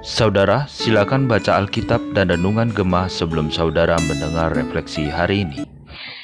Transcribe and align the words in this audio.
Saudara, 0.00 0.64
silakan 0.64 1.28
baca 1.28 1.60
Alkitab 1.60 2.00
dan 2.16 2.32
Renungan 2.32 2.72
Gemah 2.72 3.12
sebelum 3.12 3.52
saudara 3.52 4.00
mendengar 4.08 4.56
refleksi 4.56 5.12
hari 5.12 5.44
ini. 5.44 5.68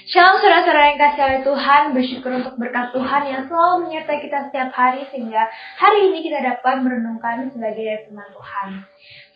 Shalom 0.09 0.41
saudara-saudara 0.41 0.97
yang 0.97 1.01
kasih 1.01 1.23
oleh 1.29 1.41
Tuhan, 1.45 1.83
bersyukur 1.93 2.31
untuk 2.41 2.57
berkat 2.57 2.97
Tuhan 2.97 3.23
yang 3.29 3.43
selalu 3.45 3.85
menyertai 3.85 4.19
kita 4.25 4.49
setiap 4.49 4.73
hari 4.73 5.05
sehingga 5.13 5.45
hari 5.77 6.09
ini 6.09 6.25
kita 6.25 6.41
dapat 6.41 6.81
merenungkan 6.81 7.53
sebagai 7.53 8.09
firman 8.09 8.29
Tuhan. 8.33 8.69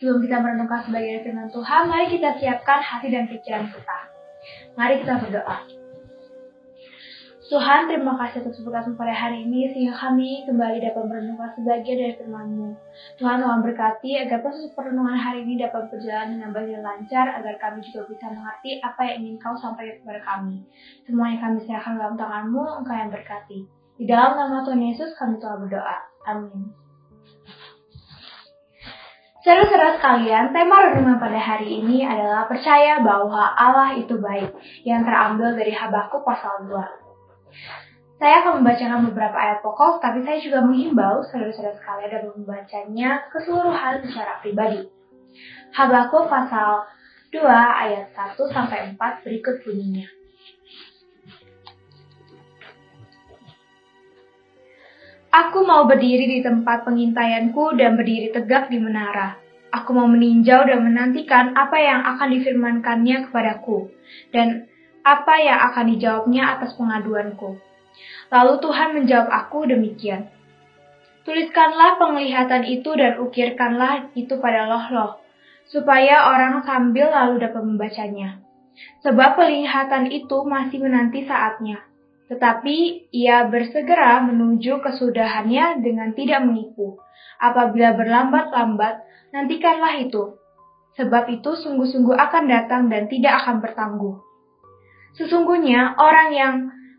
Sebelum 0.01 0.17
kita 0.25 0.35
merenungkan 0.41 0.89
sebagai 0.89 1.21
firman 1.21 1.53
Tuhan, 1.53 1.81
mari 1.85 2.09
kita 2.09 2.29
siapkan 2.41 2.81
hati 2.81 3.13
dan 3.13 3.29
pikiran 3.29 3.69
kita. 3.69 3.97
Mari 4.73 5.05
kita 5.05 5.21
berdoa. 5.21 5.78
Tuhan, 7.49 7.89
terima 7.89 8.13
kasih 8.13 8.45
atas 8.45 8.61
berkatmu 8.61 8.93
pada 8.93 9.09
hari 9.09 9.41
ini 9.41 9.65
sehingga 9.73 9.97
kami 9.97 10.45
kembali 10.45 10.85
dapat 10.85 11.01
merenungkan 11.01 11.49
sebagian 11.57 11.97
dari 11.97 12.13
firman-Mu. 12.21 12.77
Tuhan, 13.17 13.41
Tuhan 13.41 13.65
berkati 13.65 14.21
agar 14.21 14.45
proses 14.45 14.69
perenungan 14.77 15.17
hari 15.17 15.41
ini 15.41 15.57
dapat 15.57 15.89
berjalan 15.89 16.37
dengan 16.37 16.53
baik 16.53 16.77
dan 16.77 16.85
lancar 16.85 17.25
agar 17.41 17.57
kami 17.57 17.81
juga 17.89 18.05
bisa 18.05 18.29
mengerti 18.29 18.77
apa 18.85 19.01
yang 19.01 19.25
ingin 19.25 19.41
Kau 19.41 19.57
sampaikan 19.57 19.97
kepada 19.97 20.21
kami. 20.21 20.61
Semua 21.09 21.25
yang 21.33 21.41
kami 21.41 21.57
serahkan 21.65 21.97
dalam 21.97 22.15
tangan-Mu, 22.21 22.63
Engkau 22.85 22.93
yang 22.93 23.09
berkati. 23.09 23.59
Di 23.97 24.05
dalam 24.05 24.37
nama 24.37 24.61
Tuhan 24.61 24.85
Yesus 24.85 25.09
kami 25.17 25.41
telah 25.41 25.57
berdoa. 25.57 25.97
Amin. 26.29 26.69
Saudara-saudara 29.41 29.97
sekalian, 29.97 30.53
tema 30.53 30.85
renungan 30.85 31.17
pada 31.17 31.41
hari 31.41 31.81
ini 31.81 32.05
adalah 32.05 32.45
percaya 32.45 33.01
bahwa 33.01 33.57
Allah 33.57 33.97
itu 33.97 34.21
baik, 34.21 34.53
yang 34.85 35.01
terambil 35.01 35.57
dari 35.57 35.73
Habakuk 35.73 36.21
pasal 36.21 36.69
2. 36.69 37.08
Saya 38.19 38.43
akan 38.43 38.59
membacakan 38.59 39.07
beberapa 39.11 39.37
ayat 39.39 39.63
pokok, 39.63 40.03
tapi 40.03 40.27
saya 40.27 40.43
juga 40.43 40.59
menghimbau 40.59 41.23
saudara-saudara 41.31 41.79
sekalian 41.79 42.09
dapat 42.11 42.31
membacanya 42.35 43.09
keseluruhan 43.31 44.03
secara 44.03 44.43
pribadi. 44.43 44.91
Habakuk 45.71 46.27
pasal 46.27 46.83
2 47.31 47.39
ayat 47.47 48.11
1 48.11 48.35
sampai 48.51 48.91
4 48.91 49.23
berikut 49.23 49.63
bunyinya. 49.63 50.07
Aku 55.29 55.61
mau 55.61 55.85
berdiri 55.85 56.25
di 56.25 56.39
tempat 56.41 56.89
pengintaianku 56.89 57.77
dan 57.77 57.93
berdiri 57.95 58.33
tegak 58.33 58.67
di 58.73 58.81
menara. 58.81 59.37
Aku 59.69 59.93
mau 59.93 60.09
meninjau 60.09 60.65
dan 60.65 60.81
menantikan 60.81 61.53
apa 61.53 61.77
yang 61.77 62.01
akan 62.01 62.33
difirmankannya 62.33 63.29
kepadaku, 63.29 63.93
dan 64.33 64.65
apa 65.03 65.33
yang 65.39 65.59
akan 65.71 65.85
dijawabnya 65.95 66.59
atas 66.59 66.75
pengaduanku. 66.75 67.59
Lalu 68.29 68.53
Tuhan 68.61 68.89
menjawab 68.95 69.29
aku 69.29 69.65
demikian. 69.65 70.29
Tuliskanlah 71.25 71.99
penglihatan 71.99 72.65
itu 72.65 72.89
dan 72.95 73.19
ukirkanlah 73.21 74.13
itu 74.15 74.39
pada 74.39 74.65
loh-loh, 74.65 75.19
supaya 75.67 76.31
orang 76.31 76.63
sambil 76.63 77.11
lalu 77.11 77.43
dapat 77.43 77.61
membacanya. 77.61 78.41
Sebab 79.03 79.35
penglihatan 79.35 80.09
itu 80.09 80.37
masih 80.47 80.79
menanti 80.79 81.27
saatnya. 81.27 81.83
Tetapi 82.29 83.09
ia 83.09 83.49
bersegera 83.49 84.21
menuju 84.23 84.79
kesudahannya 84.85 85.81
dengan 85.81 86.13
tidak 86.13 86.45
menipu. 86.45 87.01
Apabila 87.41 87.97
berlambat-lambat, 87.97 89.01
nantikanlah 89.33 89.97
itu. 89.99 90.37
Sebab 90.95 91.25
itu 91.33 91.51
sungguh-sungguh 91.57 92.15
akan 92.15 92.43
datang 92.45 92.87
dan 92.87 93.09
tidak 93.09 93.43
akan 93.43 93.65
bertangguh. 93.65 94.28
Sesungguhnya 95.19 95.99
orang 95.99 96.29
yang 96.31 96.53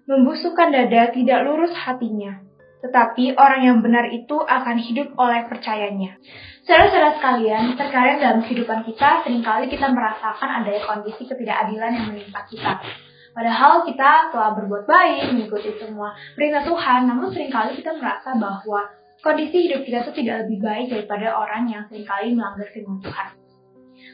membusukkan 0.04 0.68
dada 0.68 1.08
tidak 1.16 1.40
lurus 1.48 1.72
hatinya, 1.72 2.36
tetapi 2.84 3.32
orang 3.32 3.60
yang 3.64 3.78
benar 3.80 4.12
itu 4.12 4.36
akan 4.36 4.76
hidup 4.76 5.16
oleh 5.16 5.48
percayanya. 5.48 6.20
Saudara-saudara 6.68 7.16
sekalian, 7.16 7.80
terkadang 7.80 8.18
dalam 8.20 8.38
kehidupan 8.44 8.84
kita 8.84 9.24
sering 9.24 9.40
kali 9.40 9.72
kita 9.72 9.88
merasakan 9.88 10.48
adanya 10.60 10.84
kondisi 10.84 11.24
ketidakadilan 11.24 11.90
yang 11.96 12.06
menimpa 12.12 12.44
kita. 12.44 12.84
Padahal 13.30 13.88
kita 13.88 14.34
telah 14.34 14.52
berbuat 14.58 14.84
baik, 14.84 15.32
mengikuti 15.32 15.72
semua 15.80 16.12
perintah 16.36 16.66
Tuhan, 16.66 17.08
namun 17.08 17.32
sering 17.32 17.48
kali 17.48 17.78
kita 17.80 17.96
merasa 17.96 18.36
bahwa 18.36 18.90
kondisi 19.24 19.64
hidup 19.64 19.80
kita 19.86 20.04
itu 20.04 20.12
tidak 20.20 20.44
lebih 20.44 20.58
baik 20.60 20.86
daripada 20.92 21.40
orang 21.40 21.72
yang 21.72 21.88
sering 21.88 22.04
kali 22.04 22.36
melanggar 22.36 22.68
firman 22.68 23.00
Tuhan. 23.00 23.28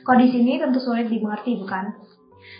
Kondisi 0.06 0.36
ini 0.38 0.62
tentu 0.62 0.78
sulit 0.78 1.10
dimengerti, 1.10 1.58
bukan? 1.58 2.15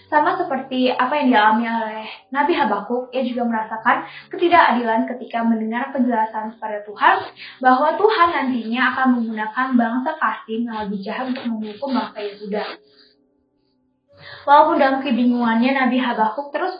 Sama 0.07 0.39
seperti 0.39 0.87
apa 0.95 1.19
yang 1.19 1.35
dialami 1.35 1.65
oleh 1.67 2.07
Nabi 2.31 2.55
Habakuk, 2.55 3.11
ia 3.11 3.27
juga 3.27 3.43
merasakan 3.43 4.07
ketidakadilan 4.31 5.11
ketika 5.11 5.43
mendengar 5.43 5.91
penjelasan 5.91 6.55
kepada 6.55 6.87
Tuhan 6.87 7.17
bahwa 7.59 7.99
Tuhan 7.99 8.29
nantinya 8.31 8.83
akan 8.95 9.07
menggunakan 9.19 9.67
bangsa 9.75 10.11
Kasim 10.15 10.63
yang 10.63 10.87
lebih 10.87 11.03
jahat 11.03 11.35
untuk 11.35 11.45
menghukum 11.51 11.91
bangsa 11.91 12.23
Yehuda. 12.23 12.65
Walaupun 14.47 14.79
dalam 14.79 15.03
kebingungannya, 15.03 15.75
Nabi 15.75 15.99
Habakuk 15.99 16.55
terus 16.55 16.79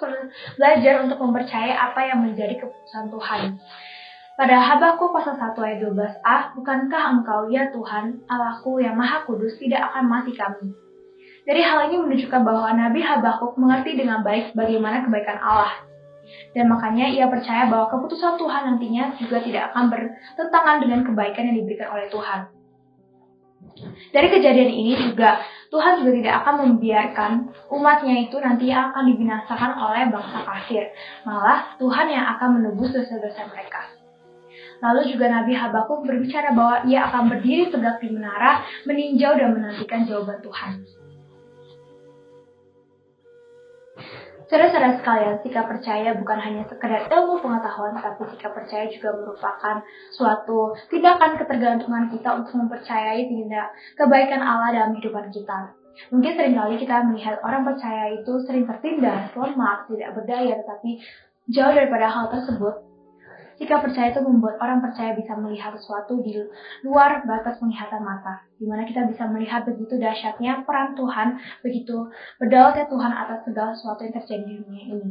belajar 0.55 1.03
untuk 1.03 1.19
mempercayai 1.19 1.75
apa 1.75 2.01
yang 2.07 2.23
menjadi 2.23 2.63
keputusan 2.63 3.11
Tuhan. 3.11 3.59
Pada 4.37 4.57
Habakuk 4.61 5.17
pasal 5.17 5.35
1 5.41 5.57
ayat 5.57 5.79
12a, 5.83 6.37
Bukankah 6.55 7.03
engkau 7.17 7.49
ya 7.49 7.73
Tuhan, 7.73 8.23
Allahku 8.29 8.85
yang 8.85 8.95
maha 8.95 9.25
kudus 9.25 9.57
tidak 9.59 9.83
akan 9.91 10.05
mati 10.07 10.37
kami? 10.37 10.86
Dari 11.47 11.63
hal 11.63 11.87
ini 11.89 11.97
menunjukkan 12.03 12.43
bahwa 12.43 12.75
Nabi 12.75 13.01
Habakuk 13.07 13.55
mengerti 13.55 13.95
dengan 13.95 14.27
baik 14.27 14.51
bagaimana 14.59 15.07
kebaikan 15.07 15.39
Allah. 15.39 15.87
Dan 16.51 16.67
makanya 16.67 17.07
ia 17.07 17.31
percaya 17.31 17.71
bahwa 17.71 17.87
keputusan 17.87 18.35
Tuhan 18.35 18.63
nantinya 18.75 19.15
juga 19.15 19.39
tidak 19.39 19.71
akan 19.71 19.85
bertentangan 19.95 20.77
dengan 20.83 21.01
kebaikan 21.07 21.47
yang 21.47 21.57
diberikan 21.63 21.95
oleh 21.95 22.11
Tuhan. 22.11 22.51
Dari 24.11 24.29
kejadian 24.33 24.73
ini 24.75 24.93
juga 24.99 25.39
Tuhan 25.71 26.03
juga 26.03 26.11
tidak 26.19 26.35
akan 26.43 26.55
membiarkan 26.67 27.31
umatnya 27.71 28.27
itu 28.27 28.37
nanti 28.43 28.73
akan 28.73 29.05
dibinasakan 29.15 29.71
oleh 29.79 30.03
bangsa 30.11 30.39
kafir. 30.43 30.91
Malah 31.23 31.79
Tuhan 31.79 32.07
yang 32.11 32.27
akan 32.37 32.49
menebus 32.59 32.91
dosa-dosa 32.91 33.47
mereka. 33.55 33.87
Lalu 34.83 35.15
juga 35.15 35.31
Nabi 35.31 35.55
Habakuk 35.55 36.03
berbicara 36.03 36.53
bahwa 36.53 36.83
ia 36.91 37.07
akan 37.07 37.31
berdiri 37.33 37.71
tegak 37.71 38.03
di 38.03 38.13
menara, 38.13 38.67
meninjau 38.83 39.37
dan 39.37 39.55
menantikan 39.55 40.05
jawaban 40.05 40.43
Tuhan. 40.43 41.06
Saudara-saudara 44.47 45.03
sekalian, 45.03 45.43
sikap 45.43 45.67
percaya 45.67 46.15
bukan 46.15 46.39
hanya 46.39 46.63
sekedar 46.71 47.11
ilmu 47.11 47.43
pengetahuan, 47.43 47.99
tapi 47.99 48.31
sikap 48.31 48.55
percaya 48.55 48.87
juga 48.87 49.11
merupakan 49.19 49.83
suatu 50.15 50.71
tindakan 50.87 51.35
ketergantungan 51.35 52.07
kita 52.15 52.31
untuk 52.31 52.55
mempercayai 52.55 53.27
tindak 53.27 53.75
kebaikan 53.99 54.39
Allah 54.39 54.71
dalam 54.71 54.91
kehidupan 54.95 55.35
kita. 55.35 55.75
Mungkin 56.15 56.33
sering 56.39 56.55
kali 56.55 56.79
kita 56.79 57.03
melihat 57.11 57.43
orang 57.43 57.67
percaya 57.67 58.15
itu 58.15 58.39
sering 58.47 58.71
tertindas, 58.71 59.35
lemah, 59.35 59.83
tidak 59.91 60.15
berdaya, 60.15 60.55
tetapi 60.63 61.03
jauh 61.51 61.75
daripada 61.75 62.07
hal 62.07 62.31
tersebut, 62.31 62.86
Sikap 63.57 63.81
percaya 63.81 64.13
itu 64.13 64.21
membuat 64.21 64.61
orang 64.61 64.85
percaya 64.85 65.17
bisa 65.17 65.33
melihat 65.41 65.73
sesuatu 65.73 66.21
di 66.21 66.37
luar 66.85 67.25
batas 67.25 67.57
penglihatan 67.57 68.05
mata, 68.05 68.45
di 68.61 68.69
mana 68.69 68.85
kita 68.85 69.09
bisa 69.09 69.25
melihat 69.33 69.65
begitu 69.65 69.97
dahsyatnya 69.97 70.69
peran 70.69 70.93
Tuhan, 70.93 71.41
begitu 71.65 72.13
berdaulatnya 72.37 72.85
Tuhan 72.85 73.13
atas 73.17 73.49
segala 73.49 73.73
sesuatu 73.73 74.05
yang 74.05 74.15
terjadi 74.21 74.45
di 74.45 74.55
dunia 74.61 74.85
ini. 75.01 75.11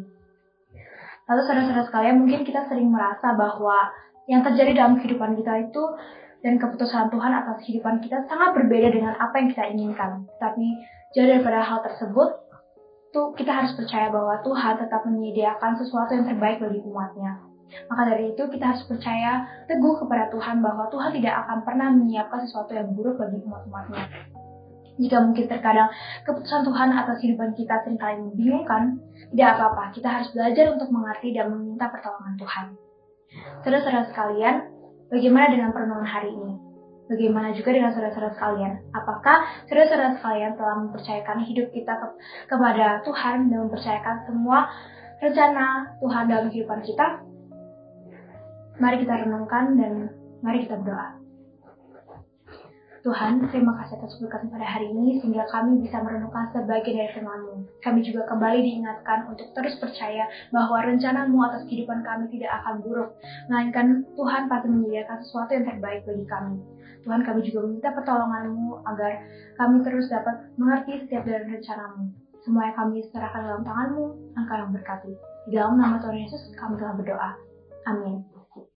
Lalu 1.25 1.41
saudara-saudara 1.41 1.85
sekalian, 1.89 2.21
mungkin 2.21 2.45
kita 2.45 2.69
sering 2.69 2.93
merasa 2.93 3.33
bahwa 3.33 3.89
yang 4.29 4.45
terjadi 4.45 4.77
dalam 4.77 5.01
kehidupan 5.01 5.33
kita 5.41 5.65
itu 5.65 5.83
dan 6.45 6.61
keputusan 6.61 7.09
Tuhan 7.09 7.31
atas 7.33 7.65
kehidupan 7.65 8.05
kita 8.05 8.29
sangat 8.29 8.53
berbeda 8.53 8.93
dengan 8.93 9.17
apa 9.17 9.41
yang 9.41 9.49
kita 9.49 9.65
inginkan. 9.73 10.29
Tapi 10.37 10.65
jauh 11.17 11.25
daripada 11.25 11.65
hal 11.65 11.81
tersebut, 11.81 12.29
tuh 13.09 13.33
kita 13.33 13.49
harus 13.49 13.73
percaya 13.73 14.13
bahwa 14.13 14.37
Tuhan 14.45 14.77
tetap 14.77 15.01
menyediakan 15.09 15.81
sesuatu 15.81 16.13
yang 16.13 16.29
terbaik 16.29 16.61
bagi 16.61 16.83
umatnya. 16.85 17.54
Maka 17.89 18.01
dari 18.13 18.31
itu 18.33 18.43
kita 18.49 18.65
harus 18.73 18.83
percaya 18.87 19.45
teguh 19.67 19.99
kepada 19.99 20.31
Tuhan 20.31 20.63
bahwa 20.63 20.87
Tuhan 20.89 21.11
tidak 21.17 21.33
akan 21.45 21.57
pernah 21.65 21.89
menyiapkan 21.91 22.45
sesuatu 22.47 22.71
yang 22.73 22.93
buruk 22.93 23.19
bagi 23.19 23.41
umat-umatnya. 23.43 24.05
Jika 24.95 25.19
mungkin 25.19 25.51
terkadang 25.51 25.91
keputusan 26.23 26.63
Tuhan 26.63 26.89
atas 26.95 27.19
kehidupan 27.19 27.51
kita 27.59 27.83
sering 27.83 27.99
kali 27.99 28.15
membingungkan, 28.15 28.95
tidak 29.35 29.59
apa-apa, 29.59 29.91
kita 29.91 30.07
harus 30.07 30.31
belajar 30.31 30.71
untuk 30.71 30.87
mengerti 30.87 31.35
dan 31.35 31.51
meminta 31.51 31.91
pertolongan 31.91 32.35
Tuhan. 32.39 32.65
Saudara-saudara 33.59 34.07
sekalian, 34.07 34.55
bagaimana 35.11 35.51
dengan 35.51 35.69
perenungan 35.75 36.07
hari 36.07 36.31
ini? 36.31 36.53
Bagaimana 37.05 37.53
juga 37.53 37.69
dengan 37.75 37.91
saudara-saudara 37.91 38.33
sekalian? 38.39 38.73
Apakah 38.95 39.37
saudara-saudara 39.67 40.15
sekalian 40.17 40.51
telah 40.55 40.75
mempercayakan 40.79 41.37
hidup 41.43 41.67
kita 41.75 41.93
ke 41.99 42.07
kepada 42.49 43.03
Tuhan 43.03 43.51
dan 43.51 43.57
mempercayakan 43.67 44.15
semua 44.25 44.71
rencana 45.19 45.91
Tuhan 46.01 46.23
dalam 46.31 46.47
kehidupan 46.49 46.81
kita? 46.87 47.19
Mari 48.75 49.07
kita 49.07 49.23
renungkan 49.23 49.79
dan 49.79 50.11
mari 50.43 50.67
kita 50.67 50.75
berdoa. 50.83 51.25
Tuhan, 53.05 53.37
terima 53.53 53.77
kasih 53.77 54.01
atas 54.01 54.17
berkat 54.17 54.49
pada 54.49 54.65
hari 54.65 54.89
ini 54.89 55.21
sehingga 55.21 55.45
kami 55.53 55.77
bisa 55.77 56.01
merenungkan 56.01 56.49
sebagian 56.49 57.05
dari 57.05 57.13
firman-Mu. 57.13 57.55
Kami 57.85 58.01
juga 58.01 58.25
kembali 58.25 58.65
diingatkan 58.65 59.29
untuk 59.29 59.45
terus 59.53 59.77
percaya 59.77 60.25
bahwa 60.49 60.81
rencanamu 60.81 61.37
atas 61.45 61.69
kehidupan 61.69 62.01
kami 62.01 62.33
tidak 62.33 62.49
akan 62.49 62.81
buruk, 62.81 63.13
melainkan 63.45 64.09
Tuhan 64.17 64.49
pasti 64.49 64.67
menyediakan 64.73 65.17
sesuatu 65.21 65.53
yang 65.53 65.65
terbaik 65.69 66.01
bagi 66.01 66.25
kami. 66.25 66.57
Tuhan 67.05 67.21
kami 67.21 67.39
juga 67.45 67.59
meminta 67.69 67.89
pertolongan-Mu 67.93 68.67
agar 68.89 69.11
kami 69.61 69.75
terus 69.85 70.09
dapat 70.09 70.35
mengerti 70.57 71.05
setiap 71.05 71.29
dari 71.29 71.45
rencanamu. 71.45 72.09
Semua 72.41 72.73
yang 72.73 72.75
kami 72.75 73.05
serahkan 73.13 73.41
dalam 73.45 73.61
tangan-Mu, 73.61 74.05
Engkau 74.33 74.57
yang 74.65 74.73
berkati. 74.73 75.13
Di 75.45 75.53
dalam 75.53 75.77
nama 75.77 76.01
Tuhan 76.01 76.25
Yesus 76.25 76.41
kami 76.57 76.81
telah 76.81 76.97
berdoa. 76.97 77.31
Amin. 77.85 78.34